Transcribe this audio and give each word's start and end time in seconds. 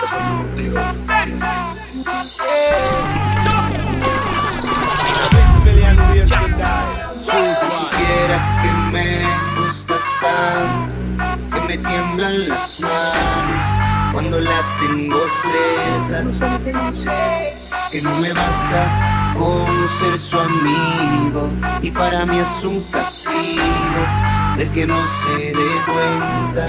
que 0.00 0.08
soy 0.08 0.20
contigo. 0.20 0.80
Si 7.22 7.38
supiera 7.66 8.36
que 8.62 8.70
me 8.92 9.08
gustas 9.60 10.04
tan, 10.20 11.50
que 11.50 11.60
me 11.60 11.78
tiemblan 11.78 12.48
las 12.48 12.80
manos 12.80 13.64
cuando 14.12 14.40
la 14.40 14.62
tengo 14.80 15.18
cerca, 15.42 16.18
que 17.90 18.02
no 18.02 18.10
me 18.20 18.32
basta 18.32 19.34
con 19.36 19.88
ser 19.88 20.18
su 20.18 20.38
amigo 20.38 21.50
y 21.82 21.90
para 21.90 22.24
mí 22.26 22.38
es 22.38 22.64
un 22.64 22.80
castigo 22.90 24.25
del 24.56 24.70
que 24.72 24.86
no 24.86 25.06
se 25.06 25.52
dé 25.52 25.54
cuenta. 25.84 26.66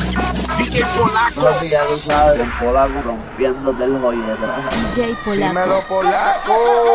DJ 0.57 0.83
Polaco. 0.97 1.41
Papi, 1.41 1.69
ya 1.69 1.85
tú 1.85 1.97
sabes, 1.97 2.41
el 2.41 2.51
Polaco 2.53 3.01
rompiéndote 3.03 3.83
el 3.83 3.99
joyo 3.99 4.21
DJ 4.95 5.15
Polaco. 5.23 5.47
Dímelo, 5.47 5.81
Polaco. 5.87 6.53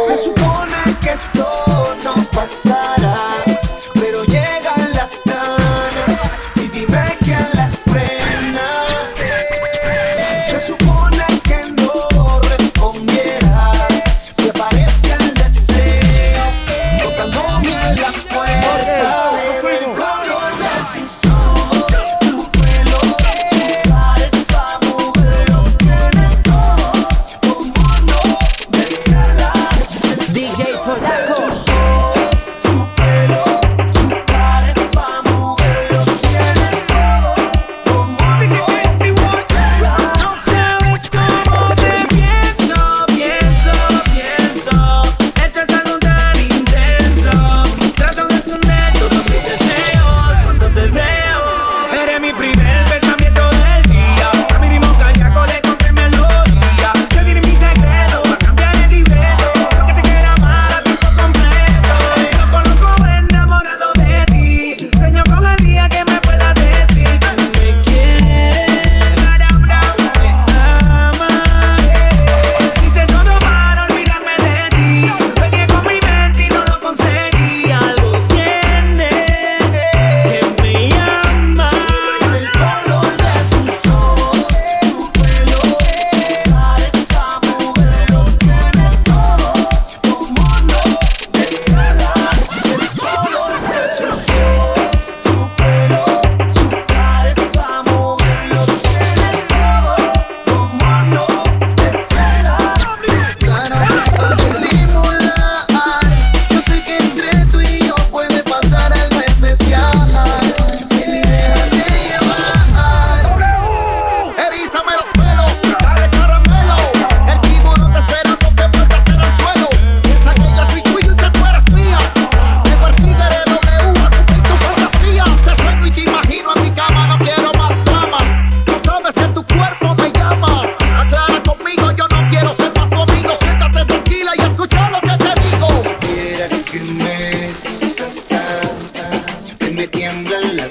Se 0.08 0.16
supone 0.16 0.98
que 1.00 1.10
esto 1.10 1.96
no 2.04 2.14
pasará. 2.30 3.51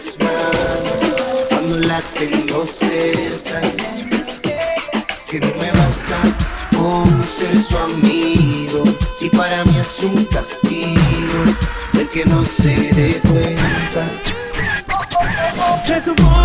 las 0.03 0.17
manos 0.19 1.45
cuando 1.49 1.77
la 1.77 2.01
tengo 2.17 2.65
cerca. 2.65 3.61
Que 5.29 5.39
no 5.39 5.47
me 5.59 5.71
basta 5.71 6.17
con 6.75 7.25
ser 7.27 7.61
su 7.61 7.77
amigo 7.77 8.83
y 9.19 9.29
para 9.29 9.63
mí 9.65 9.77
es 9.79 10.03
un 10.03 10.25
castigo 10.25 11.43
el 11.93 12.09
que 12.09 12.25
no 12.25 12.43
se 12.45 12.75
dé 12.93 13.21
cuenta. 13.29 14.09
Se 15.85 16.01
supone 16.01 16.40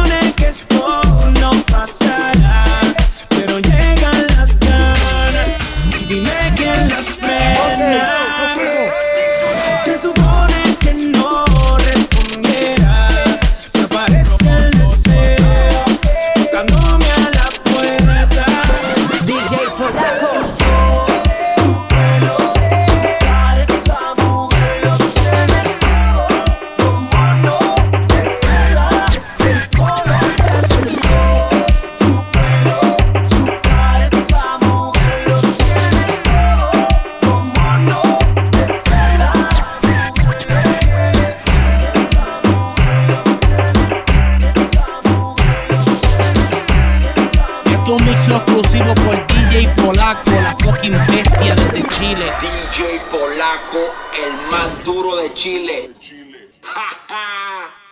los 48.29 48.41
producimos 48.43 48.95
por 49.01 49.27
DJ 49.27 49.69
Polaco, 49.77 50.31
la 50.31 50.57
fucking 50.57 50.97
bestia 51.07 51.55
desde 51.55 51.89
Chile. 51.89 52.33
DJ 52.41 53.01
Polaco, 53.11 53.95
el 54.25 54.33
más 54.51 54.85
duro 54.85 55.17
de 55.17 55.33
Chile. 55.35 55.91
Chile. 56.01 56.51